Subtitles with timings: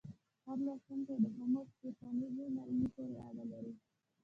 [0.45, 2.23] هر لوستونکی د هومو سیپینز
[2.57, 3.73] نوعې پورې اړه لري.